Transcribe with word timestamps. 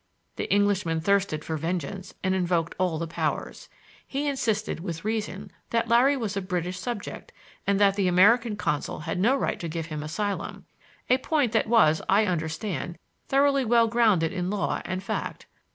The 0.35 0.51
Englishman 0.51 0.99
thirsted 0.99 1.45
for 1.45 1.57
vengeance 1.57 2.15
and 2.23 2.33
invoked 2.33 2.73
all 2.79 2.97
the 2.97 3.05
powers. 3.05 3.69
He 4.07 4.27
insisted, 4.27 4.79
with 4.79 5.05
reason, 5.05 5.51
that 5.69 5.89
Larry 5.89 6.17
was 6.17 6.35
a 6.35 6.41
British 6.41 6.79
subject 6.79 7.31
and 7.67 7.79
that 7.79 7.95
the 7.95 8.07
American 8.07 8.55
consul 8.55 9.01
had 9.01 9.19
no 9.19 9.35
right 9.35 9.59
to 9.59 9.67
give 9.69 9.85
him 9.85 10.01
asylum,—a 10.01 11.19
point 11.19 11.51
that 11.51 11.67
was, 11.67 12.01
I 12.09 12.25
understand, 12.25 12.97
thoroughly 13.27 13.63
well 13.63 13.87
grounded 13.87 14.33
in 14.33 14.49
law 14.49 14.81
and 14.85 15.03
fact. 15.03 15.45